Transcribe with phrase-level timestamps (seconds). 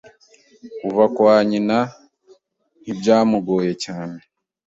[0.79, 1.77] Kuva kwa nyina
[2.81, 4.19] ntibyamugoye cyane